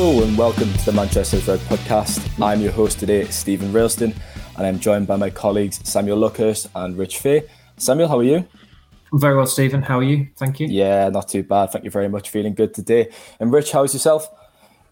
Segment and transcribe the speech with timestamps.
[0.00, 2.24] Hello and welcome to the Manchester Road podcast.
[2.40, 4.16] I'm your host today, Stephen Railston,
[4.56, 7.48] and I'm joined by my colleagues Samuel Luckhurst and Rich Fay.
[7.78, 8.46] Samuel, how are you?
[9.12, 9.82] I'm very well, Stephen.
[9.82, 10.28] How are you?
[10.36, 10.68] Thank you.
[10.68, 11.72] Yeah, not too bad.
[11.72, 12.30] Thank you very much.
[12.30, 13.10] Feeling good today.
[13.40, 14.28] And Rich, how's yourself?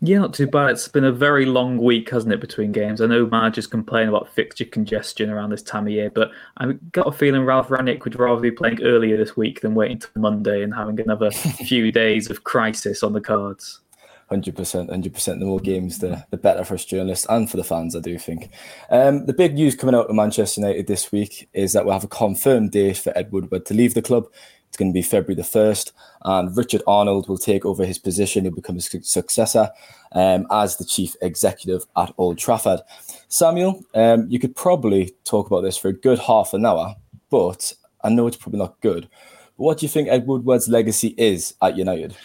[0.00, 0.72] Yeah, not too bad.
[0.72, 3.00] It's been a very long week, hasn't it, between games?
[3.00, 7.06] I know managers complain about fixture congestion around this time of year, but I've got
[7.06, 10.64] a feeling Ralph Rangnick would rather be playing earlier this week than waiting until Monday
[10.64, 11.30] and having another
[11.64, 13.82] few days of crisis on the cards.
[14.28, 15.38] Hundred percent, hundred percent.
[15.38, 17.94] The more games, the the better for us journalists and for the fans.
[17.94, 18.50] I do think.
[18.90, 22.02] Um, the big news coming out of Manchester United this week is that we'll have
[22.02, 24.26] a confirmed date for Ed Woodward to leave the club.
[24.66, 28.42] It's going to be February the first, and Richard Arnold will take over his position.
[28.42, 29.70] He'll become his successor
[30.10, 32.80] um, as the chief executive at Old Trafford.
[33.28, 36.96] Samuel, um, you could probably talk about this for a good half an hour,
[37.30, 39.08] but I know it's probably not good.
[39.54, 42.16] What do you think Ed Woodward's legacy is at United?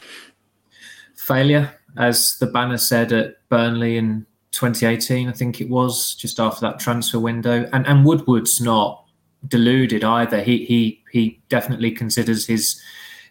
[1.16, 6.62] Failure as the banner said at Burnley in 2018, I think it was, just after
[6.62, 7.70] that transfer window.
[7.74, 9.06] And and Woodward's not
[9.48, 10.42] deluded either.
[10.42, 12.82] He he he definitely considers his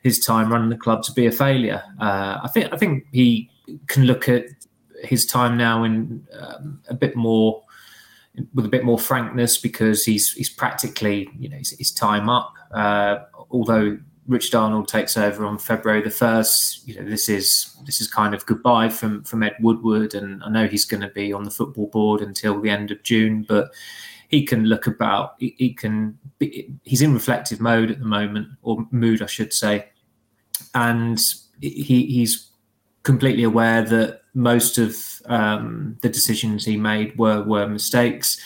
[0.02, 1.82] his time running the club to be a failure.
[2.00, 3.50] Uh, I think I think he
[3.86, 4.46] can look at
[5.02, 7.62] his time now in um, a bit more
[8.54, 12.54] with a bit more frankness because he's he's practically you know his, his time up.
[12.72, 13.18] Uh,
[13.50, 13.98] although
[14.30, 16.86] Richard Arnold takes over on February the first.
[16.86, 20.48] You know, this is this is kind of goodbye from from Ed Woodward, and I
[20.48, 23.72] know he's going to be on the football board until the end of June, but
[24.28, 25.34] he can look about.
[25.40, 26.16] He, he can.
[26.38, 29.88] Be, he's in reflective mode at the moment, or mood, I should say,
[30.76, 31.20] and
[31.60, 32.50] he he's
[33.02, 38.40] completely aware that most of um, the decisions he made were were mistakes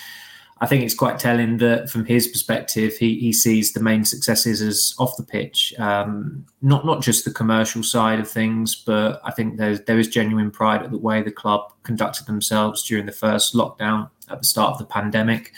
[0.65, 4.63] I think it's quite telling that from his perspective, he, he sees the main successes
[4.63, 9.31] as off the pitch, um, not not just the commercial side of things, but I
[9.31, 13.13] think there's there is genuine pride at the way the club conducted themselves during the
[13.13, 15.53] first lockdown at the start of the pandemic,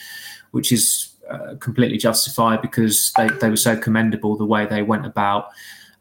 [0.51, 5.07] which is uh, completely justified because they, they were so commendable the way they went
[5.07, 5.51] about,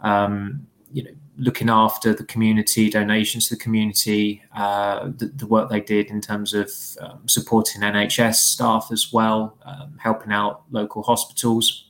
[0.02, 5.69] um, you know, looking after the community, donations to the community, uh, the, the, work
[5.69, 11.03] they did in terms of um, supporting NHS staff as well, um, helping out local
[11.03, 11.85] hospitals.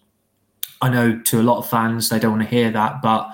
[0.81, 3.29] I know to a lot of fans they don't want to hear that, but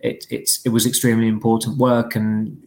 [0.00, 2.62] it, it's it was extremely important work, and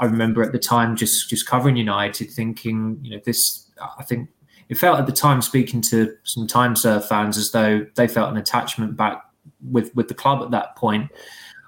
[0.00, 3.66] I remember at the time just just covering United, thinking, you know, this.
[3.98, 4.28] I think
[4.68, 8.30] it felt at the time speaking to some time serve fans as though they felt
[8.30, 9.22] an attachment back
[9.70, 11.10] with with the club at that point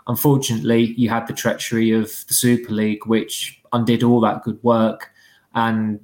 [0.06, 5.10] Unfortunately, you had the treachery of the Super League, which undid all that good work.
[5.54, 6.00] And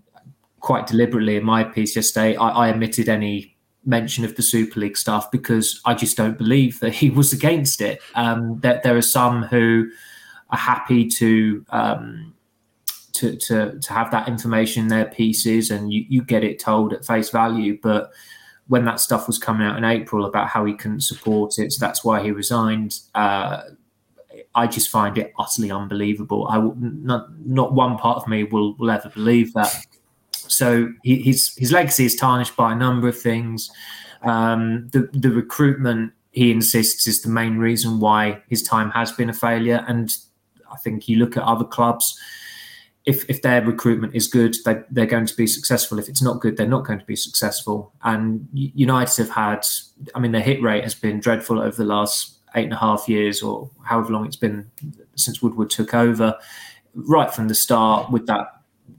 [0.61, 4.97] quite deliberately, in my piece yesterday, I, I omitted any mention of the Super League
[4.97, 8.01] stuff because I just don't believe that he was against it.
[8.15, 9.89] Um, that there are some who
[10.51, 12.35] are happy to, um,
[13.15, 16.93] to to to have that information in their pieces, and you, you get it told
[16.93, 17.79] at face value.
[17.83, 18.11] But
[18.69, 21.79] when that stuff was coming out in April about how he couldn't support it, so
[21.81, 23.01] that's why he resigned.
[23.15, 23.63] Uh,
[24.57, 26.49] I just find it utterly unbelievable.
[26.49, 29.87] I not not one part of me will will ever believe that.
[30.33, 33.71] So he, his his legacy is tarnished by a number of things.
[34.23, 39.31] Um, the the recruitment he insists is the main reason why his time has been
[39.31, 39.83] a failure.
[39.89, 40.15] And
[40.71, 42.19] I think you look at other clubs.
[43.07, 45.99] If, if their recruitment is good, they, they're going to be successful.
[45.99, 47.93] If it's not good, they're not going to be successful.
[48.03, 49.65] And United have had,
[50.15, 53.09] I mean, their hit rate has been dreadful over the last eight and a half
[53.09, 54.71] years or however long it's been
[55.15, 56.37] since Woodward took over,
[56.95, 58.57] right from the start with that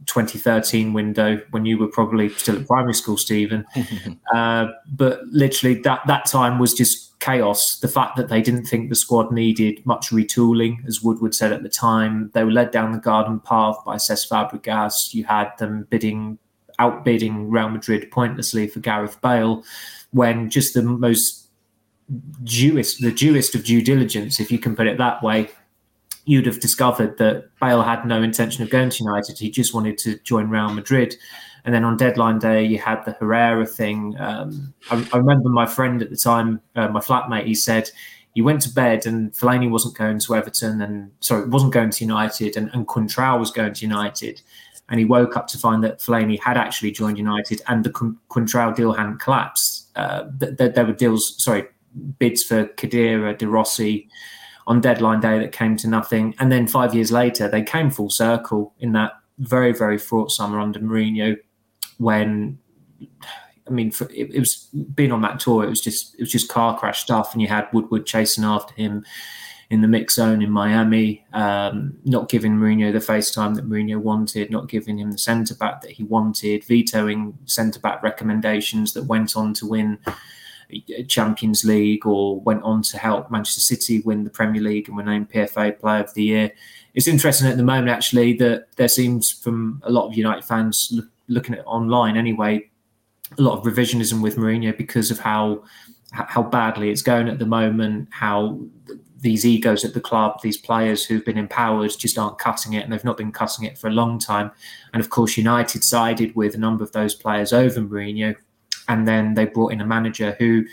[0.08, 3.66] 2013 window when you were probably still at primary school, Stephen.
[4.36, 7.80] uh, but literally, that that time was just chaos.
[7.80, 11.64] The fact that they didn't think the squad needed much retooling, as Woodward said at
[11.64, 15.14] the time, they were led down the garden path by Cesc Fabregas.
[15.14, 16.38] You had them bidding,
[16.80, 19.64] outbidding Real Madrid pointlessly for Gareth Bale,
[20.12, 21.47] when just the most
[22.44, 25.50] dewest, the dewest of due diligence, if you can put it that way,
[26.26, 29.40] you'd have discovered that Bale had no intention of going to United.
[29.40, 31.16] He just wanted to join Real Madrid.
[31.64, 34.16] And then on deadline day, you had the Herrera thing.
[34.20, 37.90] Um, I, I, remember my friend at the time, uh, my flatmate, he said
[38.36, 42.04] he went to bed and Fellaini wasn't going to Everton and sorry, wasn't going to
[42.04, 44.42] United and, and Coentrao was going to United.
[44.90, 48.76] And he woke up to find that Fellaini had actually joined United and the Coentrao
[48.76, 49.90] deal hadn't collapsed.
[49.96, 51.66] Uh, there, there were deals, sorry,
[52.20, 54.10] bids for Khedira, De Rossi
[54.68, 56.36] on deadline day that came to nothing.
[56.40, 60.60] And then five years later, they came full circle in that very, very fraught summer
[60.60, 61.38] under Mourinho
[61.98, 62.60] when
[63.68, 65.64] I mean, for, it, it, was being on that tour.
[65.64, 68.74] It was just it was just car crash stuff, and you had Woodward chasing after
[68.76, 69.06] him
[69.70, 73.98] in the mix zone in Miami, um, not giving Mourinho the face time that Mourinho
[73.98, 79.04] wanted, not giving him the centre back that he wanted, vetoing centre back recommendations that
[79.04, 80.00] went on to win
[80.74, 84.98] Uh, Champions League or went on to help Manchester City win the Premier League and
[84.98, 86.52] were named PFA Player of the Year.
[86.94, 90.90] It's interesting at the moment, actually, that there seems from a lot of United fans
[90.92, 92.70] look, looking at online anyway,
[93.38, 95.64] a lot of revisionism with Mourinho because of how
[96.12, 98.58] how badly it's going at the moment, how
[99.20, 102.94] these egos at the club, these players who've been empowered just aren't cutting it, and
[102.94, 104.52] they've not been cutting it for a long time.
[104.94, 108.36] And of course, United sided with a number of those players over Mourinho,
[108.88, 110.66] and then they brought in a manager who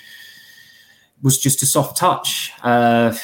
[1.23, 2.53] was just a soft touch.
[2.63, 3.15] Uh,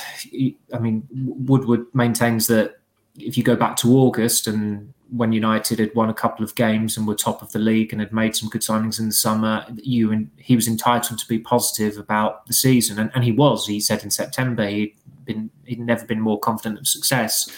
[0.72, 2.80] I mean, Woodward maintains that
[3.18, 6.96] if you go back to August and when United had won a couple of games
[6.96, 9.66] and were top of the league and had made some good signings in the summer,
[9.76, 13.66] you and he was entitled to be positive about the season, and, and he was.
[13.66, 14.94] He said in September he'd
[15.24, 17.50] been he'd never been more confident of success,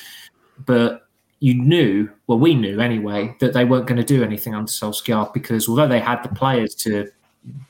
[0.64, 1.06] but
[1.40, 5.34] you knew, well, we knew anyway, that they weren't going to do anything under Solskjaer
[5.34, 7.10] because although they had the players to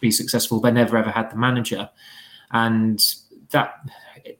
[0.01, 1.91] be successful, they never ever had the manager,
[2.51, 3.01] and
[3.51, 3.75] that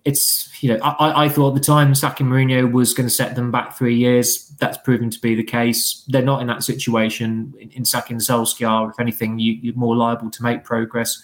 [0.05, 3.35] it's you know I, I thought at the time sacking Mourinho was going to set
[3.35, 4.49] them back three years.
[4.59, 6.05] That's proven to be the case.
[6.09, 8.91] They're not in that situation in, in sacking Solskjaer.
[8.91, 11.21] If anything, you, you're more liable to make progress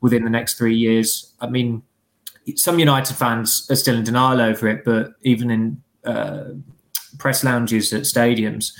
[0.00, 1.32] within the next three years.
[1.40, 1.82] I mean,
[2.54, 6.44] some United fans are still in denial over it, but even in uh,
[7.18, 8.72] press lounges at stadiums,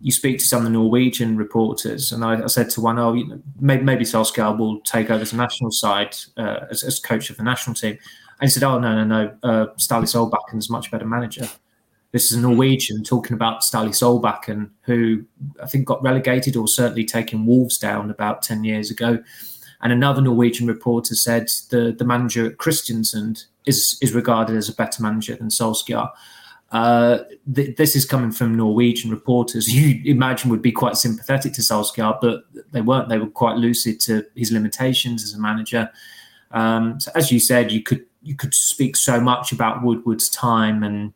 [0.00, 3.12] you speak to some of the Norwegian reporters, and I, I said to one, "Oh,
[3.12, 7.28] you know, maybe, maybe Solskjaer will take over the national side uh, as, as, coach
[7.28, 7.98] of the national team."
[8.40, 11.48] And he said, "Oh no, no, no, uh, Solbakken a much better manager."
[12.12, 15.24] This is a Norwegian talking about Ståle Solbakken, who
[15.62, 19.22] I think got relegated or certainly taken Wolves down about ten years ago.
[19.82, 24.74] And another Norwegian reporter said the the manager at Kristiansund is is regarded as a
[24.74, 26.10] better manager than Solskjaer.
[26.70, 31.62] Uh, th- this is coming from Norwegian reporters you imagine would be quite sympathetic to
[31.62, 33.08] Solskjaer, but they weren't.
[33.08, 35.90] They were quite lucid to his limitations as a manager.
[36.52, 40.84] Um, so as you said, you could you could speak so much about Woodward's time,
[40.84, 41.12] and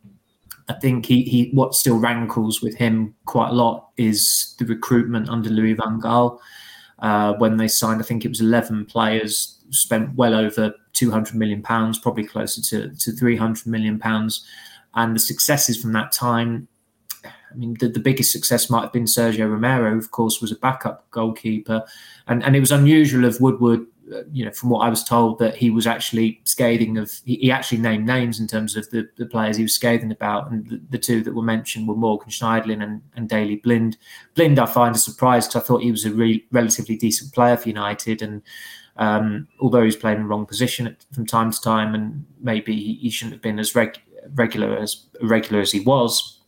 [0.68, 5.28] I think he, he what still rankles with him quite a lot is the recruitment
[5.28, 6.40] under Louis Van Gaal.
[6.98, 11.36] Uh, when they signed, I think it was eleven players, spent well over two hundred
[11.36, 14.44] million pounds, probably closer to to three hundred million pounds
[14.94, 16.68] and the successes from that time.
[17.24, 20.56] I mean, the, the biggest success might have been Sergio Romero, of course, was a
[20.56, 21.84] backup goalkeeper,
[22.26, 23.86] and and it was unusual of Woodward.
[24.12, 27.10] Uh, you know, from what I was told, that he was actually scathing of.
[27.24, 30.50] He, he actually named names in terms of the, the players he was scathing about,
[30.50, 33.96] and the, the two that were mentioned were Morgan Schneiderlin and, and Daley Blind.
[34.34, 37.56] Blind, I find a surprise because I thought he was a re- relatively decent player
[37.56, 38.42] for United, and
[38.96, 42.94] um, although he's playing in the wrong position from time to time, and maybe he,
[42.96, 44.02] he shouldn't have been as reg-
[44.34, 46.40] regular as regular as he was,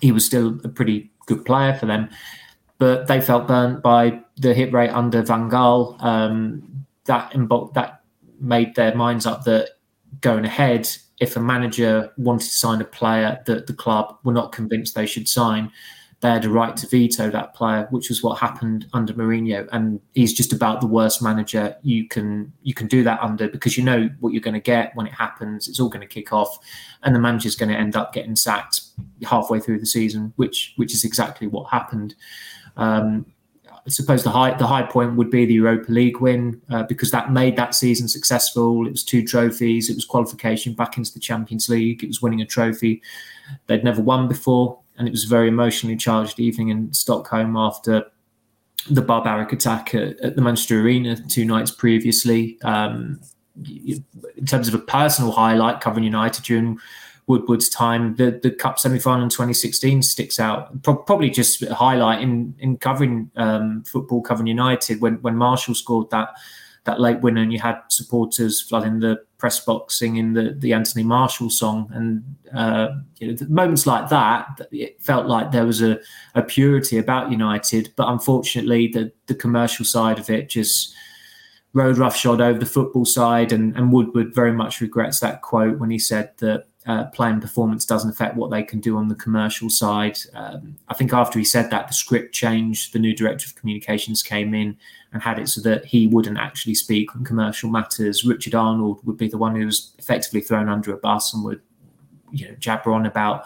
[0.00, 2.08] he was still a pretty good player for them.
[2.78, 6.02] But they felt burnt by the hit rate under Van Gaal.
[6.02, 7.32] Um, that
[7.74, 8.02] that
[8.40, 9.70] made their minds up that
[10.20, 10.88] going ahead,
[11.20, 15.06] if a manager wanted to sign a player that the club were not convinced they
[15.06, 15.70] should sign,
[16.22, 19.68] they had a right to veto that player, which was what happened under Mourinho.
[19.72, 23.76] And he's just about the worst manager you can you can do that under because
[23.76, 25.66] you know what you're going to get when it happens.
[25.66, 26.58] It's all going to kick off,
[27.02, 28.82] and the manager's going to end up getting sacked
[29.24, 32.14] halfway through the season, which which is exactly what happened.
[32.76, 33.26] Um,
[33.84, 37.10] I suppose the high the high point would be the Europa League win uh, because
[37.10, 38.86] that made that season successful.
[38.86, 39.90] It was two trophies.
[39.90, 42.04] It was qualification back into the Champions League.
[42.04, 43.02] It was winning a trophy
[43.66, 48.06] they'd never won before and it was a very emotionally charged evening in Stockholm after
[48.88, 52.56] the barbaric attack at, at the Manchester Arena two nights previously.
[52.62, 53.20] Um,
[53.56, 56.78] in terms of a personal highlight covering United during
[57.26, 60.80] Woodward's time, the, the Cup semi final in 2016 sticks out.
[60.84, 65.74] Pro- probably just a highlight in, in covering um, football, covering United when, when Martial
[65.74, 66.28] scored that
[66.84, 71.04] that late winner, and you had supporters flooding the press box singing the the Anthony
[71.04, 72.24] Martial song, and
[72.56, 75.98] uh, you know, moments like that, it felt like there was a,
[76.34, 80.94] a purity about United, but unfortunately, the the commercial side of it just
[81.74, 85.90] rode roughshod over the football side, and, and Woodward very much regrets that quote when
[85.90, 89.70] he said that uh, playing performance doesn't affect what they can do on the commercial
[89.70, 90.18] side.
[90.34, 92.92] Um, I think after he said that, the script changed.
[92.92, 94.76] The new director of communications came in
[95.12, 98.24] and had it so that he wouldn't actually speak on commercial matters.
[98.24, 101.60] Richard Arnold would be the one who was effectively thrown under a bus and would,
[102.32, 103.44] you know, jabber on about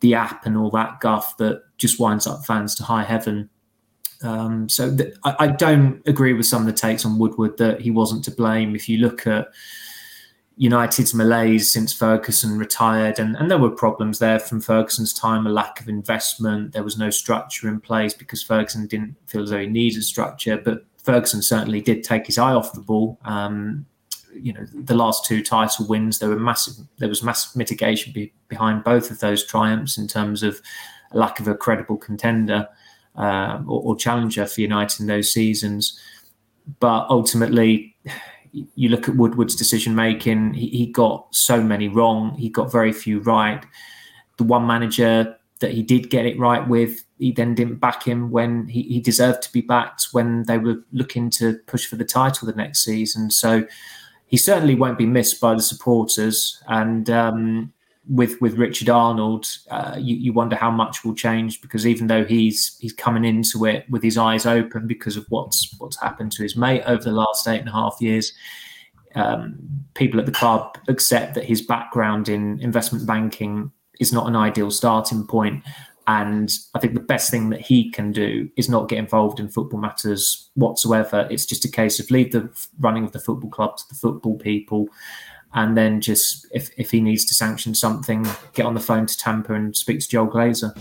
[0.00, 3.50] the app and all that guff that just winds up fans to high heaven.
[4.22, 7.80] Um, so th- I, I, don't agree with some of the takes on Woodward that
[7.80, 8.74] he wasn't to blame.
[8.74, 9.48] If you look at
[10.60, 15.50] United's malaise since Ferguson retired, and, and there were problems there from Ferguson's time, a
[15.50, 16.72] lack of investment.
[16.72, 20.56] There was no structure in place because Ferguson didn't feel as though he needed structure.
[20.56, 23.20] But Ferguson certainly did take his eye off the ball.
[23.24, 23.86] Um,
[24.34, 26.74] you know, the last two title wins, there were massive.
[26.98, 30.60] There was massive mitigation be, behind both of those triumphs in terms of
[31.12, 32.68] a lack of a credible contender
[33.14, 35.98] uh, or, or challenger for United in those seasons.
[36.80, 37.96] But ultimately,
[38.74, 42.34] you look at Woodward's decision making, he, he, got so many wrong.
[42.36, 43.64] He got very few right.
[44.36, 48.30] The one manager that he did get it right with, he then didn't back him
[48.30, 52.04] when he, he deserved to be backed when they were looking to push for the
[52.04, 53.30] title the next season.
[53.30, 53.66] So
[54.26, 56.62] he certainly won't be missed by the supporters.
[56.68, 57.72] And um,
[58.08, 62.24] with with Richard Arnold, uh, you, you wonder how much will change because even though
[62.24, 66.42] he's he's coming into it with his eyes open because of what's what's happened to
[66.42, 68.32] his mate over the last eight and a half years,
[69.14, 69.58] um,
[69.94, 74.70] people at the club accept that his background in investment banking is not an ideal
[74.70, 75.62] starting point.
[76.06, 79.50] And I think the best thing that he can do is not get involved in
[79.50, 81.28] football matters whatsoever.
[81.30, 82.48] It's just a case of leave the
[82.80, 84.88] running of the football club to the football people
[85.54, 89.16] and then just if, if he needs to sanction something, get on the phone to
[89.16, 90.76] Tampa and speak to Joel Glazer.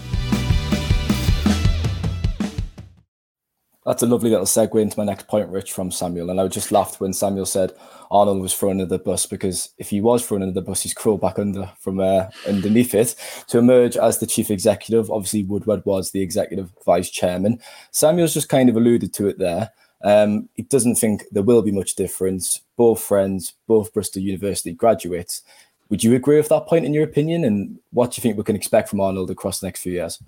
[3.88, 6.29] That's a lovely little segue into my next point, Rich, from Samuel.
[6.29, 7.71] And I just laughed when Samuel said
[8.12, 10.93] Arnold was thrown under the bus because if he was thrown under the bus, he's
[10.93, 13.15] crawled back under from uh, underneath it
[13.47, 15.09] to emerge as the chief executive.
[15.09, 17.62] Obviously, Woodward was the executive vice chairman.
[17.91, 19.71] Samuel's just kind of alluded to it there.
[20.04, 22.62] Um, he doesn't think there will be much difference.
[22.75, 25.42] Both friends, both Bristol University graduates.
[25.89, 27.44] Would you agree with that point in your opinion?
[27.44, 30.22] And what do you think we can expect from Arnold across the next few years?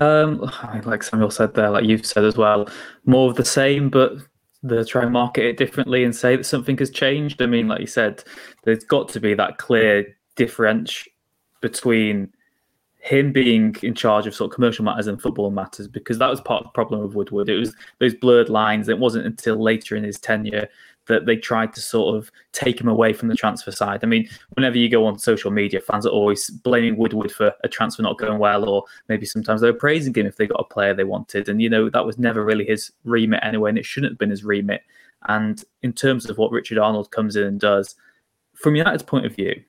[0.00, 0.50] Um,
[0.84, 2.68] like Samuel said there, like you've said as well,
[3.04, 4.14] more of the same, but
[4.62, 7.40] they try and market it differently and say that something has changed.
[7.42, 8.24] I mean, like you said,
[8.64, 11.06] there's got to be that clear difference
[11.60, 12.32] between
[13.04, 16.40] him being in charge of sort of commercial matters and football matters because that was
[16.40, 17.50] part of the problem of Woodward.
[17.50, 18.88] It was those blurred lines.
[18.88, 20.68] It wasn't until later in his tenure
[21.06, 24.00] that they tried to sort of take him away from the transfer side.
[24.02, 27.68] I mean, whenever you go on social media, fans are always blaming Woodward for a
[27.68, 30.72] transfer not going well, or maybe sometimes they were praising him if they got a
[30.72, 31.50] player they wanted.
[31.50, 34.30] And, you know, that was never really his remit anyway, and it shouldn't have been
[34.30, 34.80] his remit.
[35.28, 37.96] And in terms of what Richard Arnold comes in and does,
[38.54, 39.62] from United's point of view,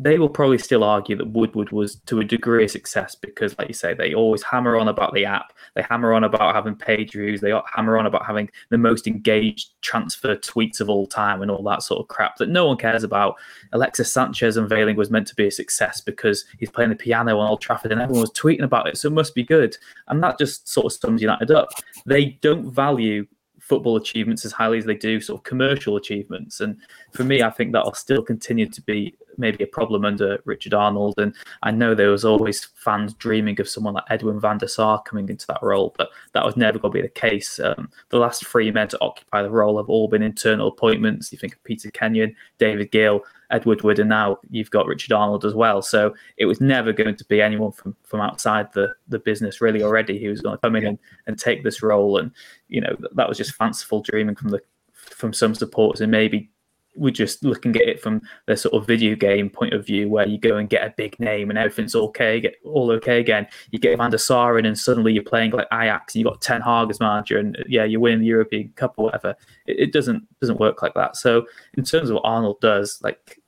[0.00, 3.66] they will probably still argue that Woodward was to a degree a success because, like
[3.66, 5.52] you say, they always hammer on about the app.
[5.74, 7.40] They hammer on about having page views.
[7.40, 11.64] They hammer on about having the most engaged transfer tweets of all time and all
[11.64, 13.34] that sort of crap that no one cares about.
[13.72, 17.48] Alexis Sanchez unveiling was meant to be a success because he's playing the piano on
[17.48, 19.76] Old Trafford and everyone was tweeting about it, so it must be good.
[20.06, 21.70] And that just sort of sums United up.
[22.06, 23.26] They don't value
[23.68, 26.60] football achievements as highly as they do sort of commercial achievements.
[26.60, 26.76] And
[27.12, 31.14] for me, I think that'll still continue to be maybe a problem under Richard Arnold.
[31.18, 35.02] And I know there was always fans dreaming of someone like Edwin van der Sar
[35.02, 37.60] coming into that role, but that was never going to be the case.
[37.60, 41.30] Um, the last three men to occupy the role have all been internal appointments.
[41.30, 45.44] You think of Peter Kenyon, David Gill, Ed Woodward, and now you've got Richard Arnold
[45.44, 45.80] as well.
[45.82, 49.82] So it was never going to be anyone from from outside the the business really
[49.82, 52.18] already who was going to come in and, and take this role.
[52.18, 52.30] And
[52.68, 54.60] you know that was just fanciful dreaming from the
[54.92, 56.50] from some supporters and maybe
[56.98, 60.26] we're just looking at it from the sort of video game point of view, where
[60.26, 63.46] you go and get a big name and everything's okay, get all okay again.
[63.70, 66.40] You get Van der Sar in, and suddenly you're playing like Ajax, and you've got
[66.40, 69.34] Ten Hag as manager, and uh, yeah, you're winning the European Cup or whatever.
[69.66, 71.16] It, it doesn't doesn't work like that.
[71.16, 73.40] So in terms of what Arnold does, like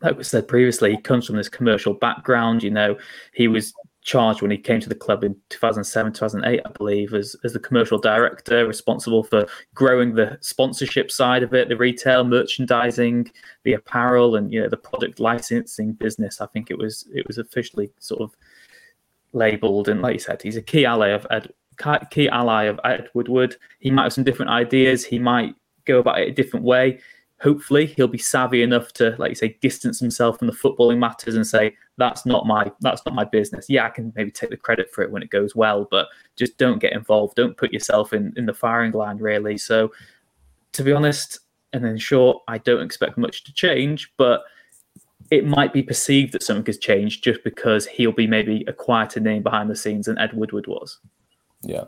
[0.00, 2.62] like we said previously, he comes from this commercial background.
[2.62, 2.96] You know,
[3.32, 3.74] he was
[4.08, 7.60] charged when he came to the club in 2007, 2008, I believe, as, as the
[7.60, 13.30] commercial director, responsible for growing the sponsorship side of it, the retail merchandising,
[13.64, 16.40] the apparel, and you know the product licensing business.
[16.40, 18.34] I think it was it was officially sort of
[19.34, 21.52] labelled, and like you said, he's a key ally of Ed,
[22.10, 23.56] key ally of Ed Woodward.
[23.78, 25.04] He might have some different ideas.
[25.04, 26.98] He might go about it a different way.
[27.40, 31.36] Hopefully, he'll be savvy enough to, like you say, distance himself from the footballing matters
[31.36, 34.56] and say, "That's not my that's not my business." Yeah, I can maybe take the
[34.56, 37.36] credit for it when it goes well, but just don't get involved.
[37.36, 39.56] Don't put yourself in in the firing line, really.
[39.56, 39.92] So,
[40.72, 41.40] to be honest,
[41.72, 44.42] and in short, I don't expect much to change, but
[45.30, 49.20] it might be perceived that something has changed just because he'll be maybe a quieter
[49.20, 50.98] name behind the scenes than Ed Woodward was.
[51.62, 51.84] Yeah.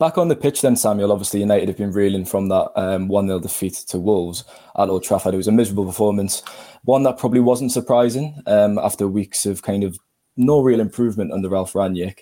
[0.00, 3.28] Back on the pitch then, Samuel, obviously United have been reeling from that um, 1
[3.28, 4.44] 0 defeat to Wolves
[4.76, 5.34] at Old Trafford.
[5.34, 6.42] It was a miserable performance,
[6.84, 9.96] one that probably wasn't surprising um, after weeks of kind of
[10.36, 12.20] no real improvement under Ralph Rangnick.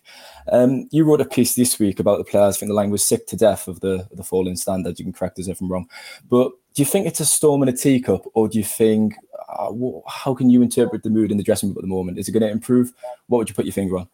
[0.51, 2.57] Um, you wrote a piece this week about the players.
[2.57, 4.99] I think the line was sick to death of the the falling standard.
[4.99, 5.89] You can correct us if I'm wrong.
[6.29, 9.15] But do you think it's a storm in a teacup, or do you think,
[9.49, 9.73] uh,
[10.07, 12.19] how can you interpret the mood in the dressing room at the moment?
[12.19, 12.93] Is it going to improve?
[13.27, 14.09] What would you put your finger on?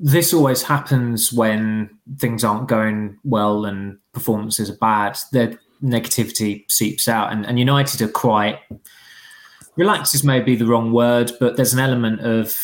[0.00, 5.18] This always happens when things aren't going well and performances are bad.
[5.32, 8.60] The negativity seeps out, and, and United are quite
[9.76, 10.14] relaxed.
[10.14, 12.56] Is maybe the wrong word, but there's an element of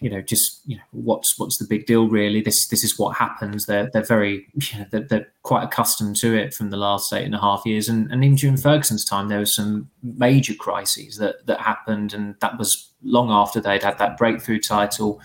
[0.00, 2.40] you know just you know what's what's the big deal really.
[2.40, 3.66] This this is what happens.
[3.66, 7.24] They're they're very you know, they're, they're quite accustomed to it from the last eight
[7.24, 11.18] and a half years, and, and even during Ferguson's time, there was some major crises
[11.18, 15.20] that that happened, and that was long after they'd had that breakthrough title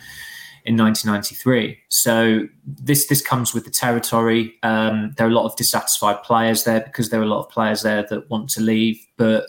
[0.65, 1.77] in 1993.
[1.89, 4.55] So this this comes with the territory.
[4.63, 7.49] Um, there are a lot of dissatisfied players there because there are a lot of
[7.49, 8.99] players there that want to leave.
[9.17, 9.45] But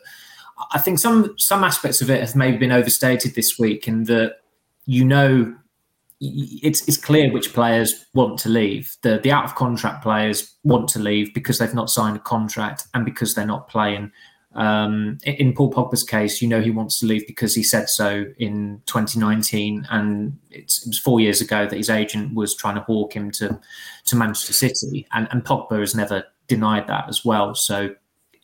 [0.72, 4.36] I think some some aspects of it have maybe been overstated this week, in that
[4.86, 5.54] you know
[6.20, 8.96] it's it's clear which players want to leave.
[9.02, 12.86] The the out of contract players want to leave because they've not signed a contract
[12.94, 14.10] and because they're not playing
[14.54, 18.26] um, in Paul Pogba's case, you know he wants to leave because he said so
[18.38, 23.14] in 2019, and it was four years ago that his agent was trying to hawk
[23.14, 23.60] him to
[24.06, 27.54] to Manchester City, and, and Pogba has never denied that as well.
[27.54, 27.94] So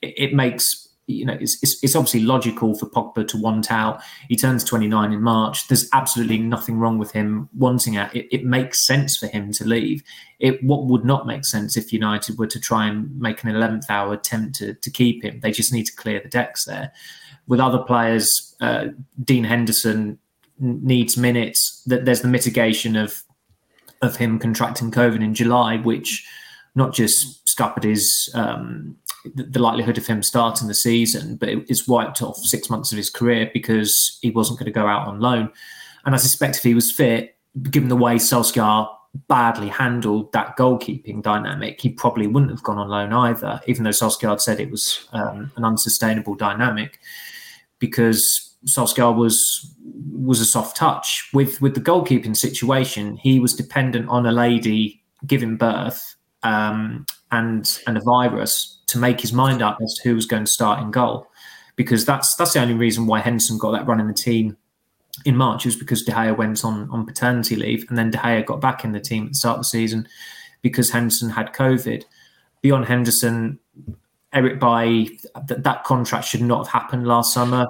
[0.02, 4.00] it, it makes you know, it's, it's, it's, obviously logical for Pogba to want out.
[4.28, 5.68] He turns 29 in March.
[5.68, 8.14] There's absolutely nothing wrong with him wanting out.
[8.14, 10.02] It, it, makes sense for him to leave.
[10.38, 13.88] It what would not make sense if United were to try and make an 11th
[13.88, 15.40] hour attempt to, to keep him.
[15.40, 16.92] They just need to clear the decks there.
[17.46, 18.86] With other players, uh,
[19.22, 20.18] Dean Henderson
[20.58, 21.82] needs minutes.
[21.86, 23.22] That there's the mitigation of
[24.02, 26.26] of him contracting COVID in July, which
[26.74, 28.96] not just scuppered his um,
[29.34, 33.10] the likelihood of him starting the season, but it's wiped off six months of his
[33.10, 35.50] career because he wasn't going to go out on loan.
[36.04, 37.36] And I suspect if he was fit,
[37.70, 38.88] given the way Solskjaer
[39.28, 43.90] badly handled that goalkeeping dynamic, he probably wouldn't have gone on loan either, even though
[43.90, 46.98] Solskjaer said it was um, an unsustainable dynamic
[47.78, 49.74] because Solskjaer was
[50.12, 51.28] was a soft touch.
[51.32, 57.80] With with the goalkeeping situation, he was dependent on a lady giving birth um, and
[57.86, 60.80] and a virus to make his mind up as to who was going to start
[60.80, 61.26] in goal,
[61.76, 64.56] because that's that's the only reason why Henderson got that run in the team
[65.24, 68.44] in March was because De Gea went on on paternity leave, and then De Gea
[68.44, 70.08] got back in the team at the start of the season
[70.62, 72.04] because Henderson had COVID.
[72.62, 73.58] Beyond Henderson,
[74.32, 77.66] Eric Bailly, that, that contract should not have happened last summer.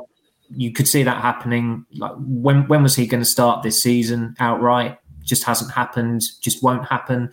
[0.51, 1.87] You could see that happening.
[1.93, 4.99] Like when when was he going to start this season outright?
[5.23, 6.23] Just hasn't happened.
[6.41, 7.31] Just won't happen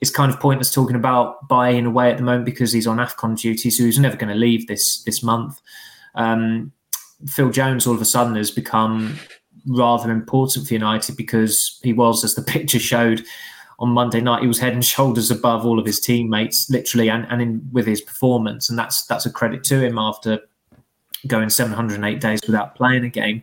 [0.00, 2.86] it's kind of pointless talking about Bailly in a way at the moment because he's
[2.86, 5.60] on AFCON duty, so he's never going to leave this this month.
[6.14, 6.72] Um,
[7.26, 9.18] Phil Jones all of a sudden has become
[9.66, 13.24] rather important for United because he was, as the picture showed
[13.80, 17.26] on Monday night, he was head and shoulders above all of his teammates, literally, and,
[17.30, 20.40] and in, with his performance, and that's that's a credit to him after
[21.26, 23.42] going 708 days without playing a game.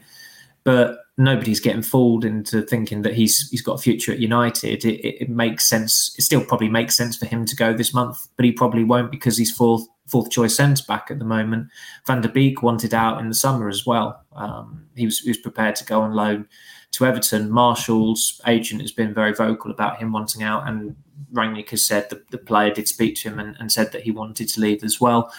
[0.64, 4.84] But nobody's getting fooled into thinking that he's he's got a future at United.
[4.86, 6.14] It, it, it, makes sense.
[6.18, 9.12] It still probably makes sense for him to go this month, but he probably won't
[9.12, 11.70] because he's fourth fourth choice centre back at the moment.
[12.06, 14.24] Van der Beek wanted out in the summer as well.
[14.36, 16.48] Um, he was he was prepared to go on loan
[16.92, 17.50] to Everton.
[17.50, 20.96] Martial's agent has been very vocal about him wanting out, and
[21.34, 24.12] Rangnick has said that the player did speak to him and, and said that he
[24.12, 25.32] wanted to leave as well.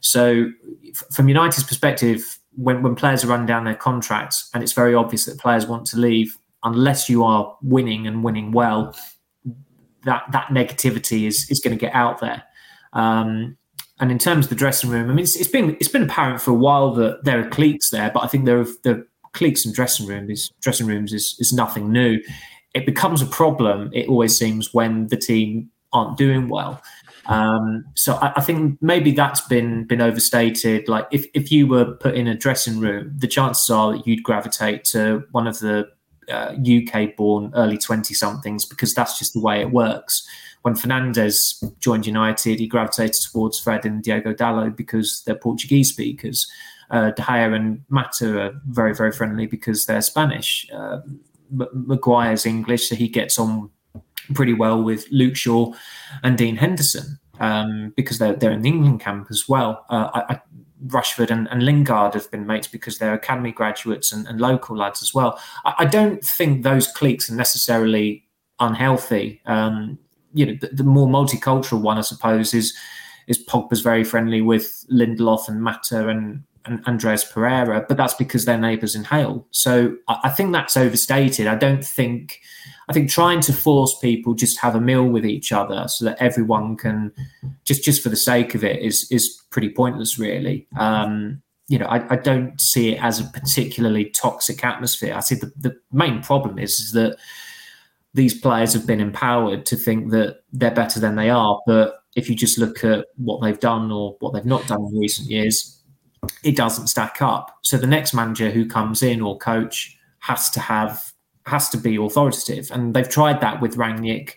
[0.00, 0.50] So,
[1.10, 5.26] from United's perspective, when, when players are running down their contracts and it's very obvious
[5.26, 8.94] that players want to leave, unless you are winning and winning well,
[10.04, 12.42] that that negativity is is going to get out there.
[12.92, 13.56] Um,
[13.98, 16.40] and in terms of the dressing room, I mean, it's, it's been it's been apparent
[16.40, 19.66] for a while that there are cliques there, but I think there are the cliques
[19.66, 22.20] in dressing rooms dressing rooms is is nothing new.
[22.74, 23.90] It becomes a problem.
[23.92, 26.82] It always seems when the team aren't doing well.
[27.28, 30.88] Um, so I, I, think maybe that's been been overstated.
[30.88, 34.22] Like if, if you were put in a dressing room, the chances are that you'd
[34.22, 35.88] gravitate to one of the
[36.30, 40.26] uh, UK born early 20 somethings because that's just the way it works.
[40.62, 46.50] when Fernandes joined United, he gravitated towards Fred and Diego Dalot because they're Portuguese speakers.
[46.90, 50.68] Uh, De Gea and Mata are very, very friendly because they're Spanish.
[50.72, 51.00] Uh,
[51.50, 53.70] Maguire's English, so he gets on
[54.34, 55.72] pretty well with Luke Shaw
[56.22, 59.84] and Dean Henderson um, because they're, they're in the England camp as well.
[59.88, 60.40] Uh, I, I,
[60.86, 65.02] Rashford and, and, Lingard have been mates because they're academy graduates and, and local lads
[65.02, 65.40] as well.
[65.64, 68.24] I, I, don't think those cliques are necessarily
[68.60, 69.40] unhealthy.
[69.46, 69.98] Um,
[70.34, 72.76] you know, the, the, more multicultural one, I suppose, is
[73.26, 78.44] is Pogba's very friendly with Lindelof and Mata and, and Andreas Pereira, but that's because
[78.44, 79.46] they're neighbours in Hale.
[79.50, 81.46] So I, I think that's overstated.
[81.46, 82.40] I don't think.
[82.88, 86.22] I think trying to force people just have a meal with each other so that
[86.22, 87.12] everyone can
[87.64, 90.68] just just for the sake of it is is pretty pointless, really.
[90.78, 95.14] Um, you know, I, I, don't see it as a particularly toxic atmosphere.
[95.14, 97.16] I see the, the main problem is, is that
[98.14, 101.60] these players have been empowered to think that they're better than they are.
[101.66, 104.98] But if you just look at what they've done or what they've not done in
[104.98, 105.75] recent years,
[106.42, 107.58] it doesn't stack up.
[107.62, 111.12] So the next manager who comes in or coach has to have
[111.46, 112.70] has to be authoritative.
[112.70, 114.32] And they've tried that with Rangnick,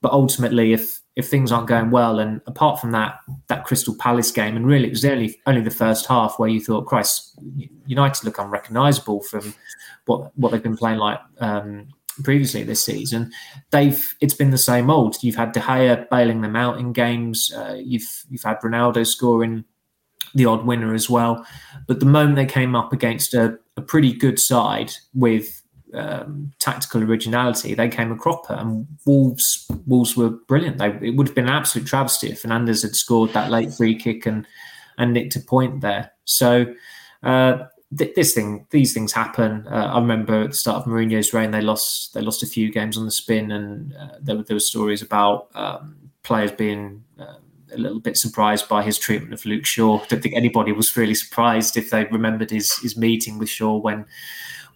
[0.00, 3.18] but ultimately, if if things aren't going well, and apart from that
[3.48, 6.60] that Crystal Palace game, and really it was only only the first half where you
[6.60, 7.38] thought, Christ,
[7.86, 9.54] United look unrecognisable from
[10.06, 11.88] what what they've been playing like um,
[12.22, 13.32] previously this season.
[13.70, 15.22] They've it's been the same old.
[15.22, 17.52] You've had De Gea bailing them out in games.
[17.54, 19.64] Uh, you've you've had Ronaldo scoring
[20.36, 21.44] the odd winner as well.
[21.86, 25.62] But the moment they came up against a, a pretty good side with
[25.94, 28.54] um, tactical originality, they came a cropper.
[28.54, 30.78] And Wolves Wolves were brilliant.
[30.78, 33.96] They, it would have been an absolute travesty if Fernandes had scored that late free
[33.96, 34.46] kick and
[34.98, 36.12] and nicked a point there.
[36.24, 36.74] So
[37.22, 37.64] uh,
[37.96, 39.66] th- this thing, these things happen.
[39.68, 42.70] Uh, I remember at the start of Mourinho's reign, they lost they lost a few
[42.70, 47.04] games on the spin, and uh, there were there were stories about um, players being.
[47.72, 50.04] A little bit surprised by his treatment of Luke Shaw.
[50.06, 54.06] Don't think anybody was really surprised if they remembered his his meeting with Shaw when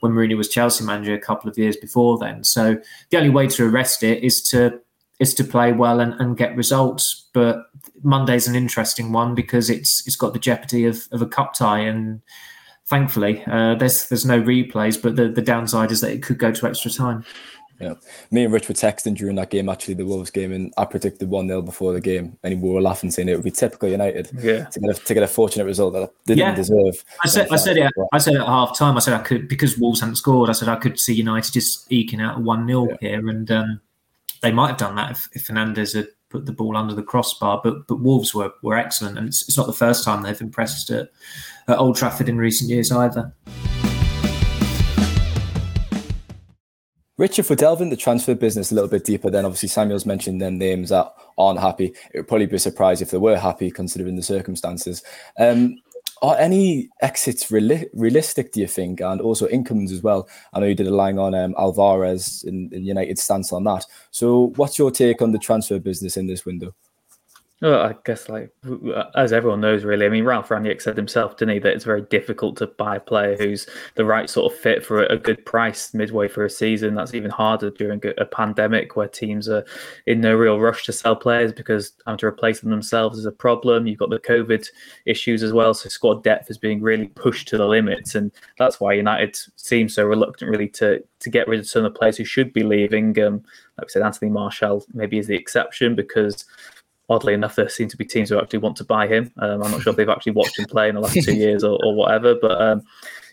[0.01, 2.43] when Mourinho was Chelsea manager a couple of years before then.
[2.43, 2.79] So
[3.11, 4.81] the only way to arrest it is to
[5.21, 7.29] is to play well and, and get results.
[7.33, 7.67] But
[8.03, 11.81] Monday's an interesting one because it's it's got the jeopardy of, of a cup tie
[11.81, 12.23] and
[12.87, 16.51] thankfully uh, there's there's no replays, but the, the downside is that it could go
[16.51, 17.25] to extra time.
[17.81, 17.95] Yeah,
[18.31, 21.31] me and Rich were texting during that game, actually the Wolves game, and I predicted
[21.31, 24.31] one 0 before the game, and we were laughing saying it would be typical United.
[24.35, 26.55] Yeah, to get a, to get a fortunate result that they didn't yeah.
[26.55, 27.05] deserve.
[27.25, 27.91] I said, I said it.
[28.13, 28.97] I said at half time.
[28.97, 30.51] I said I could because Wolves hadn't scored.
[30.51, 32.97] I said I could see United just eking out a one 0 yeah.
[33.01, 33.81] here, and um,
[34.43, 37.61] they might have done that if, if Fernandes had put the ball under the crossbar.
[37.65, 40.91] But but Wolves were were excellent, and it's, it's not the first time they've impressed
[40.91, 41.09] at,
[41.67, 43.33] at Old Trafford in recent years either.
[47.21, 50.57] Richard, for delving the transfer business a little bit deeper, then obviously Samuel's mentioned them
[50.57, 51.95] names that aren't happy.
[52.15, 55.03] It would probably be a surprise if they were happy considering the circumstances.
[55.39, 55.77] Um,
[56.23, 59.03] are any exits reali- realistic, do you think?
[59.03, 60.31] And also incomes as well.
[60.55, 63.85] I know you did a line on um, Alvarez in, in United's stance on that.
[64.11, 66.75] So, what's your take on the transfer business in this window?
[67.63, 68.51] Well, I guess, like
[69.15, 70.07] as everyone knows, really.
[70.07, 73.01] I mean, Ralph Rangnick said himself, didn't he, that it's very difficult to buy a
[73.01, 76.95] player who's the right sort of fit for a, good price midway through a season.
[76.95, 79.63] That's even harder during a, pandemic where teams are
[80.07, 83.33] in no real rush to sell players because having to replace them themselves is a
[83.33, 83.87] problem.
[83.87, 84.67] You've got the COVID
[85.05, 88.81] issues as well, so squad depth is being really pushed to the limits, and that's
[88.81, 92.17] why United seems so reluctant, really, to to get rid of some of the players
[92.17, 93.21] who should be leaving.
[93.21, 93.45] Um,
[93.77, 96.47] like we said, Anthony Martial maybe is the exception because
[97.11, 99.31] oddly enough, there seem to be teams who actually want to buy him.
[99.39, 101.65] Um, I'm not sure if they've actually watched him play in the last two years
[101.65, 102.83] or, or whatever, but um,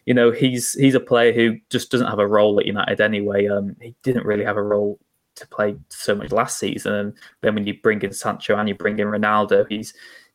[0.06, 3.48] you know, he's he's a player who just doesn't have a role at United anyway.
[3.48, 5.00] Um, he didn't really have a role
[5.36, 8.74] to play so much last season, and then when you bring in Sancho and you
[8.74, 9.94] bring in Ronaldo, he's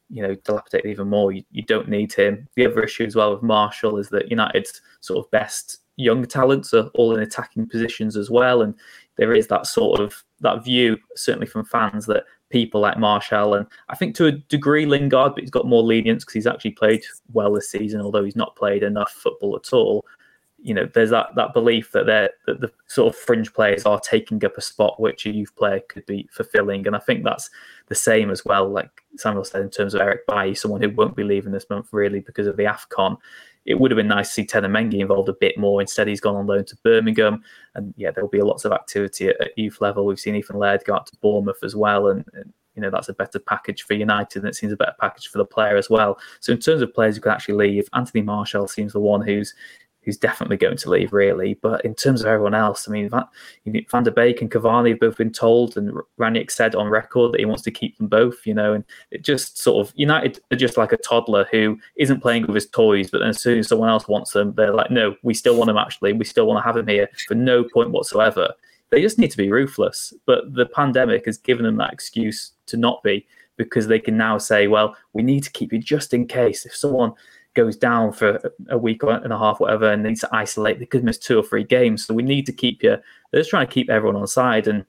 [0.09, 1.33] you know dilapidated even more.
[1.33, 2.47] You, you don't need him.
[2.55, 6.73] The other issue as well with Martial is that United's sort of best young talents
[6.75, 8.75] are all in attacking positions as well, and
[9.17, 13.67] there is that sort of that view certainly from fans that people like Martial and
[13.88, 17.03] I think to a degree Lingard, but he's got more lenience because he's actually played
[17.33, 20.05] well this season, although he's not played enough football at all.
[20.61, 23.99] You know, there's that that belief that they're that the sort of fringe players are
[23.99, 27.51] taking up a spot which a youth player could be fulfilling, and I think that's
[27.88, 28.69] the same as well.
[28.69, 31.88] Like Samuel said, in terms of Eric Bailly, someone who won't be leaving this month
[31.91, 33.17] really because of the Afcon
[33.64, 35.81] it would have been nice to see Teden Mengi involved a bit more.
[35.81, 37.42] Instead, he's gone on loan to Birmingham,
[37.75, 40.05] and yeah, there'll be lots of activity at, at youth level.
[40.05, 43.11] We've seen Ethan Laird go out to Bournemouth as well, and, and, you know that's
[43.11, 45.90] a better package for United, and it seems a better package for the player as
[45.90, 46.18] well.
[46.40, 49.55] So in terms of players who could actually leave, Anthony Martial seems the one who's
[50.05, 51.55] who's definitely going to leave, really.
[51.55, 53.25] But in terms of everyone else, I mean, Van,
[53.91, 57.41] Van der Beek and Cavani have both been told, and Rangnick said on record that
[57.41, 60.57] he wants to keep them both, you know, and it just sort of, United are
[60.57, 63.69] just like a toddler who isn't playing with his toys, but then as soon as
[63.69, 66.59] someone else wants them, they're like, no, we still want him actually, we still want
[66.59, 68.53] to have him here for no point whatsoever.
[68.91, 70.12] They just need to be ruthless.
[70.27, 74.38] But the pandemic has given them that excuse to not be because they can now
[74.38, 77.12] say, well, we need to keep you just in case if someone
[77.55, 81.05] goes down for a week and a half, whatever, and needs to isolate, they could
[81.05, 82.07] miss two or three games.
[82.07, 82.97] So we need to keep you.
[83.31, 84.85] They're just trying to keep everyone on side, and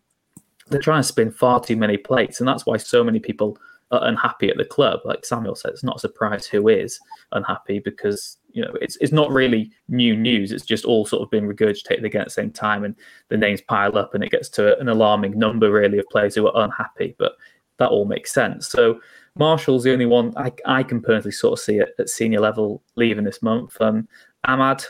[0.69, 3.57] they're trying to spin far too many plates, and that's why so many people
[3.91, 5.01] are unhappy at the club.
[5.05, 6.99] Like Samuel said, it's not a surprise who is
[7.31, 10.51] unhappy because you know it's it's not really new news.
[10.51, 12.95] It's just all sort of been regurgitated again at the same time, and
[13.29, 16.47] the names pile up, and it gets to an alarming number really of players who
[16.47, 17.15] are unhappy.
[17.19, 17.33] But
[17.77, 18.67] that all makes sense.
[18.67, 18.99] So
[19.35, 23.23] Martial's the only one I, I can personally sort of see at senior level leaving
[23.23, 23.75] this month.
[23.81, 24.07] Um,
[24.47, 24.85] Amad,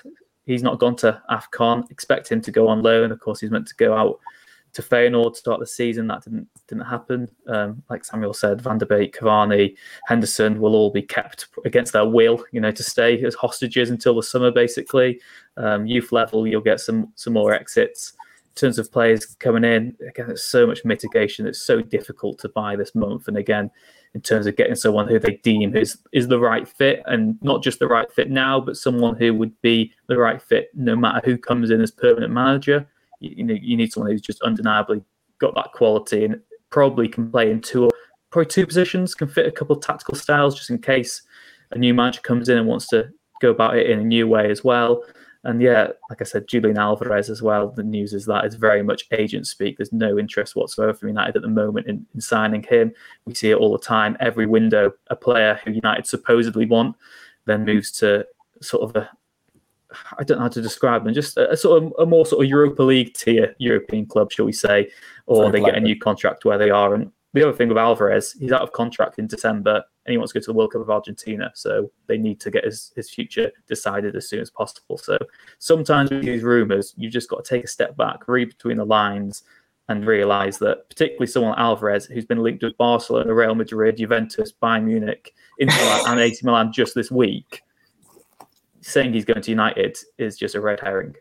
[0.46, 1.90] he's not gone to AFCON.
[1.90, 3.12] Expect him to go on loan.
[3.12, 4.20] Of course, he's meant to go out
[4.74, 6.08] to Feyenoord to start the season.
[6.08, 7.30] That didn't didn't happen.
[7.48, 9.76] Um, like Samuel said, Van der Beek, Cavani,
[10.08, 14.16] Henderson will all be kept against their will, you know, to stay as hostages until
[14.16, 14.52] the summer.
[14.52, 15.22] Basically,
[15.56, 18.14] um, youth level, you'll get some some more exits
[18.56, 21.48] terms of players coming in, again, there's so much mitigation.
[21.48, 23.28] It's so difficult to buy this month.
[23.28, 23.72] And again,
[24.14, 27.64] in terms of getting someone who they deem is is the right fit, and not
[27.64, 31.22] just the right fit now, but someone who would be the right fit no matter
[31.26, 32.88] who comes in as permanent manager.
[33.20, 35.04] You, you know, you need someone who's just undeniably
[35.40, 36.40] got that quality and
[36.70, 37.90] probably can play in two,
[38.30, 41.24] probably two positions, can fit a couple of tactical styles just in case
[41.72, 43.10] a new manager comes in and wants to
[43.42, 45.04] go about it in a new way as well.
[45.46, 47.70] And yeah, like I said, Julian Alvarez as well.
[47.70, 49.78] The news is that it's very much agent speak.
[49.78, 52.94] There's no interest whatsoever from United at the moment in, in, signing him.
[53.26, 54.16] We see it all the time.
[54.22, 56.96] Every window, a player who United supposedly want
[57.46, 58.26] then moves to
[58.62, 59.10] sort of a
[60.18, 62.44] I don't know how to describe them, just a, a sort of a more sort
[62.44, 64.90] of Europa League tier European club, shall we say,
[65.28, 66.96] or they get a new contract where they are.
[66.96, 70.34] And the other thing with Alvarez, he's out of contract in December and he wants
[70.34, 71.52] to go to the World Cup of Argentina.
[71.56, 74.98] So they need to get his, his future decided as soon as possible.
[74.98, 75.18] So
[75.60, 78.86] sometimes with these rumours, you've just got to take a step back, read between the
[78.86, 79.44] lines,
[79.90, 84.52] and realise that particularly someone like Alvarez, who's been linked with Barcelona, Real Madrid, Juventus,
[84.52, 85.76] Bayern Munich, Inter
[86.08, 87.62] and AC Milan just this week,
[88.82, 91.16] saying he's going to United is just a red herring.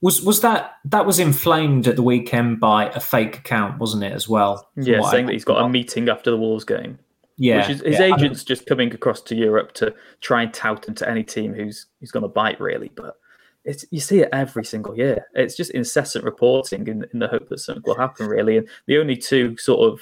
[0.00, 4.12] Was was that that was inflamed at the weekend by a fake account, wasn't it,
[4.12, 4.68] as well?
[4.76, 6.98] Yeah, saying that he's got a meeting after the Wolves game.
[7.38, 10.86] Yeah, which is his yeah, agents just coming across to Europe to try and tout
[10.86, 12.90] him to any team who's who's going to bite, really.
[12.94, 13.16] But
[13.64, 15.24] it's you see it every single year.
[15.34, 18.58] It's just incessant reporting in, in the hope that something will happen, really.
[18.58, 20.00] And the only two sort of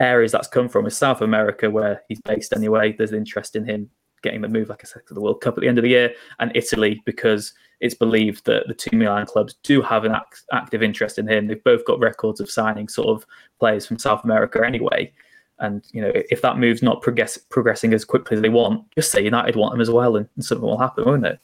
[0.00, 2.94] areas that's come from is South America, where he's based anyway.
[2.96, 3.90] There's interest in him
[4.22, 5.90] getting the move, like I said, to the World Cup at the end of the
[5.90, 10.44] year, and Italy because it's believed that the two Milan clubs do have an act-
[10.52, 11.48] active interest in him.
[11.48, 13.26] They've both got records of signing sort of
[13.58, 15.12] players from South America anyway.
[15.62, 19.12] And you know, if that move's not progress- progressing as quickly as they want, just
[19.12, 21.38] say United want them as well, and, and something will happen, won't it?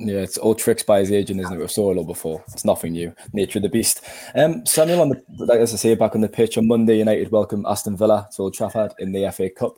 [0.00, 1.58] Yeah, it's all tricks by his agent, isn't it?
[1.58, 2.42] We've saw it all before.
[2.52, 3.12] It's nothing new.
[3.32, 4.00] Nature of the beast.
[4.34, 7.32] Um, Samuel, on the like as I say, back on the pitch on Monday, United
[7.32, 9.76] welcome Aston Villa to Old Trafford in the FA Cup.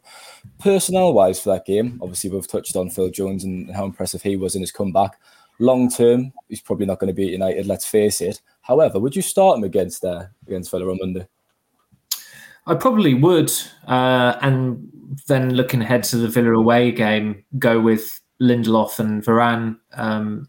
[0.58, 4.36] Personnel wise for that game, obviously we've touched on Phil Jones and how impressive he
[4.36, 5.18] was in his comeback.
[5.58, 7.66] Long term, he's probably not going to be at United.
[7.66, 8.42] Let's face it.
[8.60, 11.26] However, would you start him against uh, against Villa on Monday?
[12.70, 13.50] I probably would,
[13.88, 14.88] uh, and
[15.26, 20.48] then looking ahead to the Villa away game, go with Lindelof and Varane, um,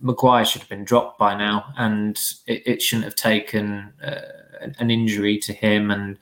[0.00, 4.22] Maguire should have been dropped by now, and it, it shouldn't have taken uh,
[4.78, 6.16] an injury to him and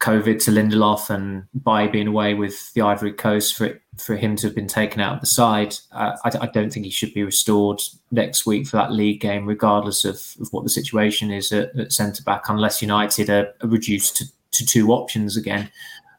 [0.00, 4.36] COVID to Lindelof and by being away with the Ivory Coast for it, for him
[4.36, 5.74] to have been taken out of the side.
[5.90, 7.80] Uh, I, I, don't think he should be restored
[8.12, 11.92] next week for that league game, regardless of, of what the situation is at, at
[11.92, 15.70] centre back, unless United are, are reduced to, to two options again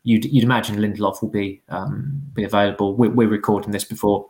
[0.04, 2.96] you'd, you'd imagine Lindelof will be um, be available.
[2.96, 4.30] We're, we're, recording this before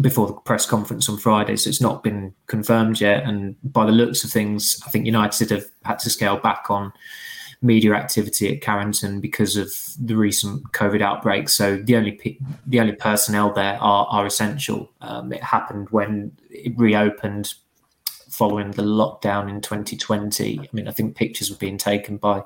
[0.00, 3.24] before the press conference on Friday, so it's not been confirmed yet.
[3.24, 6.92] And by the looks of things, I think United have had to scale back on
[7.60, 11.48] media activity at Carrington because of the recent COVID outbreak.
[11.48, 14.90] So the only the only personnel there are are essential.
[15.00, 17.54] Um, it happened when it reopened
[18.30, 20.60] following the lockdown in 2020.
[20.60, 22.42] I mean, I think pictures were being taken by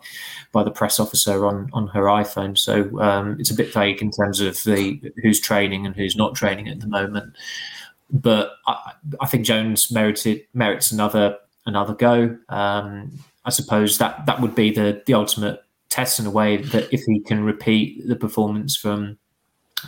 [0.51, 2.57] by the press officer on on her iPhone.
[2.57, 6.35] So um, it's a bit vague in terms of the who's training and who's not
[6.35, 7.35] training at the moment.
[8.11, 12.39] But I, I think Jones merited merits another another go.
[12.49, 16.93] Um, I suppose that that would be the the ultimate test in a way that
[16.93, 19.19] if he can repeat the performance from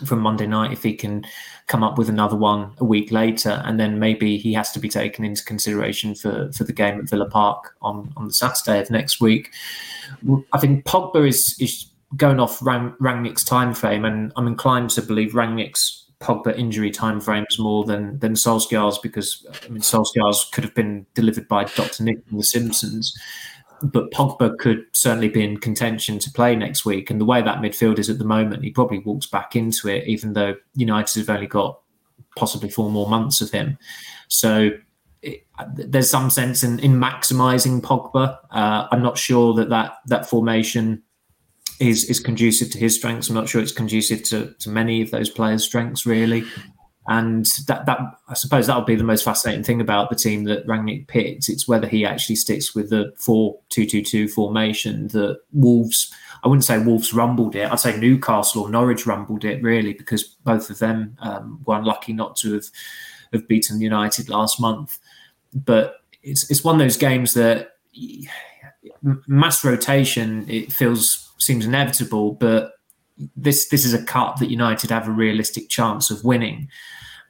[0.07, 1.25] from Monday night if he can
[1.67, 4.89] come up with another one a week later, and then maybe he has to be
[4.89, 8.91] taken into consideration for for the game at Villa Park on on the Saturday of
[8.91, 9.53] next week.
[10.53, 11.87] I think Pogba is is
[12.17, 17.59] going off Rang, Rangnick's time frame, and I'm inclined to believe Rangnick's Pogba injury timeframes
[17.59, 22.03] more than than Solskjaer's because I mean Solskjaer's could have been delivered by Dr.
[22.03, 23.15] Nick from The Simpsons
[23.83, 27.11] but Pogba could certainly be in contention to play next week.
[27.11, 30.07] And the way that midfield is at the moment, he probably walks back into it,
[30.07, 31.81] even though United have only got
[32.37, 33.77] possibly four more months of him.
[34.29, 34.71] So
[35.23, 38.39] it, there's some sense in, in maximising Pogba.
[38.51, 41.03] Uh, I'm not sure that, that that formation
[41.81, 43.29] is is conducive to his strengths.
[43.29, 46.45] I'm not sure it's conducive to, to many of those players' strengths, really.
[47.07, 50.67] And that, that I suppose that'll be the most fascinating thing about the team that
[50.67, 51.51] Rangnick picked.
[51.51, 56.11] It's whether he actually sticks with the 4 2 2 2 formation that Wolves,
[56.43, 60.23] I wouldn't say Wolves rumbled it, I'd say Newcastle or Norwich rumbled it, really, because
[60.23, 62.67] both of them um, were unlucky not to have,
[63.35, 64.99] have beaten United last month.
[65.53, 67.73] But it's, it's one of those games that
[69.27, 72.73] mass rotation, it feels seems inevitable, but
[73.37, 76.69] this this is a cup that United have a realistic chance of winning,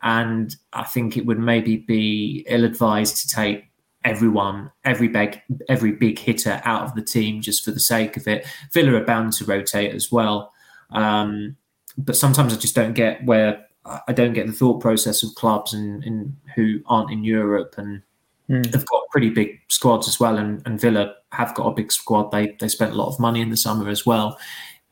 [0.03, 3.65] and I think it would maybe be ill advised to take
[4.05, 8.27] everyone, every big every big hitter out of the team just for the sake of
[8.27, 8.47] it.
[8.73, 10.53] Villa are bound to rotate as well,
[10.91, 11.57] um,
[11.99, 13.67] but sometimes I just don't get where
[14.09, 18.03] I don't get the thought process of clubs and, and who aren't in Europe and
[18.49, 18.73] mm.
[18.73, 20.37] have got pretty big squads as well.
[20.37, 22.31] And, and Villa have got a big squad.
[22.31, 24.39] They they spent a lot of money in the summer as well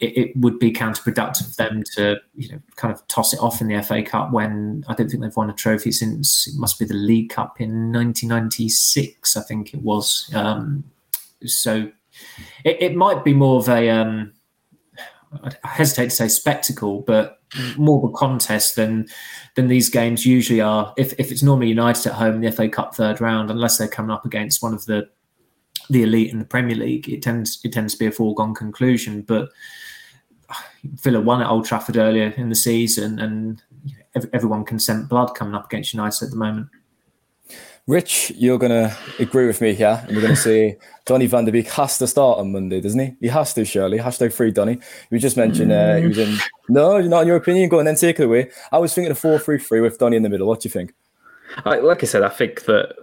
[0.03, 3.61] it, it, would be counterproductive for them to you know kind of toss it off
[3.61, 6.79] in the FA Cup when I don't think they've won a trophy since it must
[6.79, 10.85] be the League Cup in 1996 I think it was um,
[11.45, 11.89] so
[12.65, 14.33] it, it, might be more of a um,
[15.45, 17.41] I hesitate to say spectacle but
[17.77, 19.07] more of a contest than
[19.57, 22.69] than these games usually are if, if it's normally United at home in the FA
[22.69, 25.09] Cup third round unless they're coming up against one of the
[25.91, 29.23] the elite in the Premier League it tends it tends to be a foregone conclusion
[29.23, 29.51] but
[30.85, 33.63] Villa won at Old Trafford earlier in the season, and
[34.33, 36.69] everyone can scent blood coming up against United at the moment.
[37.89, 41.45] Rich, you're going to agree with me here, and we're going to say Donny van
[41.45, 43.17] der Beek has to start on Monday, doesn't he?
[43.21, 43.99] He has to, surely.
[43.99, 44.79] Hashtag free Donny.
[45.11, 46.39] You just mentioned uh, he was in.
[46.69, 47.69] No, not in your opinion.
[47.69, 48.51] Go and then take it away.
[48.71, 50.47] I was thinking of 4 3 3 with Donny in the middle.
[50.47, 50.95] What do you think?
[51.65, 52.95] Like I said, I think that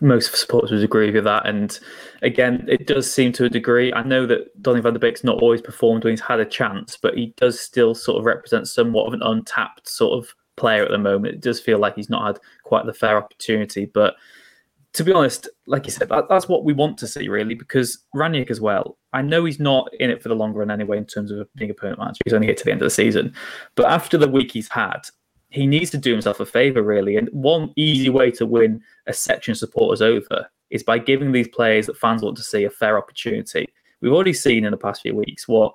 [0.00, 1.46] most supporters would agree with that.
[1.46, 1.78] And
[2.22, 3.92] again, it does seem to a degree.
[3.92, 6.98] I know that Donny van der Beek's not always performed when he's had a chance,
[7.00, 10.90] but he does still sort of represent somewhat of an untapped sort of player at
[10.90, 11.34] the moment.
[11.34, 13.86] It does feel like he's not had quite the fair opportunity.
[13.86, 14.14] But
[14.94, 18.04] to be honest, like you said, that, that's what we want to see, really, because
[18.14, 18.98] Rangnick as well.
[19.12, 21.70] I know he's not in it for the long run anyway in terms of being
[21.70, 22.20] a permanent manager.
[22.24, 23.34] He's only here to the end of the season.
[23.74, 25.00] But after the week he's had,
[25.50, 27.16] he needs to do himself a favour, really.
[27.16, 31.48] And one easy way to win a section of supporters over is by giving these
[31.48, 33.66] players that fans want to see a fair opportunity.
[34.00, 35.74] We've already seen in the past few weeks what,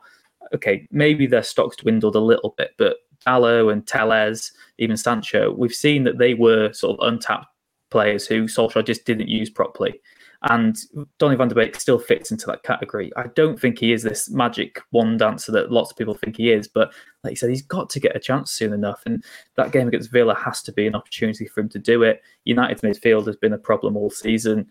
[0.53, 5.73] okay, maybe their stocks dwindled a little bit, but Dalot and Telles, even Sancho, we've
[5.73, 7.47] seen that they were sort of untapped
[7.89, 10.01] players who Solskjaer just didn't use properly.
[10.43, 10.77] And
[11.17, 13.11] Donny van der Beek still fits into that category.
[13.17, 16.51] I don't think he is this magic one dancer that lots of people think he
[16.51, 19.01] is, but like you said, he's got to get a chance soon enough.
[19.05, 19.23] And
[19.55, 22.21] that game against Villa has to be an opportunity for him to do it.
[22.45, 24.67] United's midfield has been a problem all season.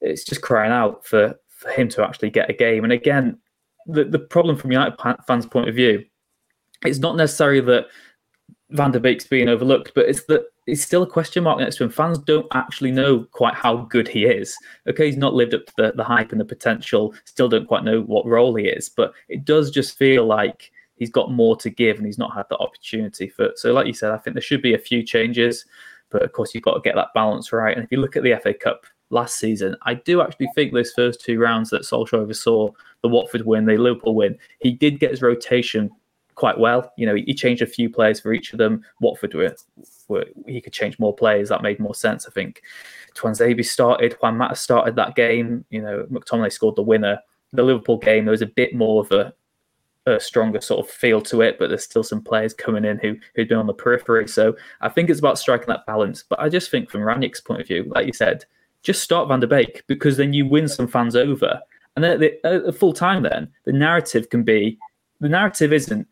[0.00, 2.84] It's just crying out for, for him to actually get a game.
[2.84, 3.38] And again,
[3.86, 6.04] the, the problem from United fans' point of view,
[6.84, 7.86] it's not necessarily that
[8.70, 11.84] Van der Beek's being overlooked, but it's that it's still a question mark next to
[11.84, 11.90] him.
[11.90, 14.54] Fans don't actually know quite how good he is.
[14.86, 17.84] Okay, he's not lived up to the, the hype and the potential, still don't quite
[17.84, 21.70] know what role he is, but it does just feel like he's got more to
[21.70, 24.42] give and he's not had the opportunity for so like you said, I think there
[24.42, 25.64] should be a few changes,
[26.10, 27.74] but of course you've got to get that balance right.
[27.74, 30.92] And if you look at the FA Cup last season, I do actually think those
[30.92, 32.70] first two rounds that Solskjaer oversaw,
[33.02, 35.90] the Watford win, the Liverpool win, he did get his rotation
[36.38, 36.92] quite well.
[36.96, 38.84] You know, he, changed a few players for each of them.
[39.00, 39.54] Watford were,
[40.06, 41.48] were he could change more players.
[41.48, 42.62] That made more sense, I think.
[43.14, 45.64] Tuanzebe started, Juan Mata started that game.
[45.70, 47.18] You know, McTominay scored the winner.
[47.52, 49.34] The Liverpool game, there was a bit more of a,
[50.06, 53.16] a stronger sort of feel to it, but there's still some players coming in who
[53.34, 54.28] who'd been on the periphery.
[54.28, 56.22] So I think it's about striking that balance.
[56.22, 58.44] But I just think from Rangnick's point of view, like you said,
[58.84, 61.60] just start Van der Beek because then you win some fans over.
[61.96, 64.78] And then at the, at the full time, then the narrative can be
[65.20, 66.06] the narrative isn't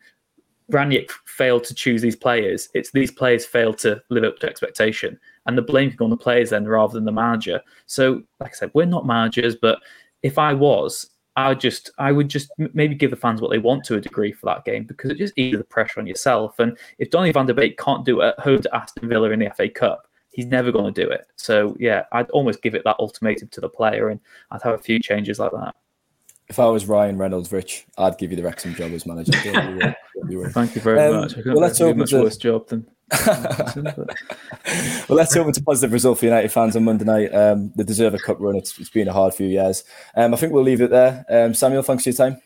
[0.72, 2.68] Rangnick failed to choose these players.
[2.74, 6.10] It's these players failed to live up to expectation, and the blame can go on
[6.10, 7.60] the players then rather than the manager.
[7.86, 9.78] So, like I said, we're not managers, but
[10.22, 13.58] if I was, I would just I would just maybe give the fans what they
[13.58, 16.58] want to a degree for that game because it just eases the pressure on yourself.
[16.58, 19.40] And if Donny van der Beek can't do it at home to Aston Villa in
[19.40, 21.26] the FA Cup, he's never going to do it.
[21.36, 24.18] So yeah, I'd almost give it that ultimatum to the player, and
[24.50, 25.76] I'd have a few changes like that.
[26.48, 29.32] If I was Ryan Reynolds Rich, I'd give you the Wrexham job as manager.
[30.50, 31.36] Thank you very um, much.
[31.36, 32.22] I well, let's hope much to...
[32.22, 32.86] worse job than.
[33.26, 34.06] well,
[35.08, 37.34] let's hope it's a positive result for United fans on Monday night.
[37.34, 38.56] Um, they deserve a cup run.
[38.56, 39.84] It's, it's been a hard few years.
[40.16, 41.24] Um, I think we'll leave it there.
[41.28, 42.40] Um, Samuel, thanks for your time.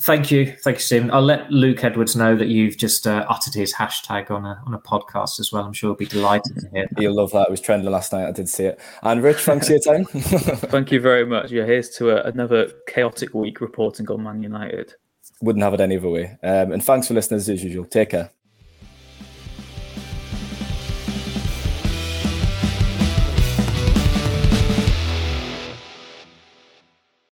[0.00, 1.10] Thank you, thank you, Stephen.
[1.10, 4.74] I'll let Luke Edwards know that you've just uh, uttered his hashtag on a on
[4.74, 5.64] a podcast as well.
[5.64, 6.86] I'm sure he'll be delighted to hear.
[6.90, 7.00] That.
[7.00, 7.48] He'll love that.
[7.48, 8.28] It was trending last night.
[8.28, 8.80] I did see it.
[9.02, 10.04] And Rich, thanks for your time.
[10.12, 11.50] thank you very much.
[11.50, 14.92] Yeah, here's to a, another chaotic week reporting on Man United.
[15.40, 16.36] Wouldn't have it any other way.
[16.42, 17.86] Um, and thanks for listening as usual.
[17.86, 18.30] Take care.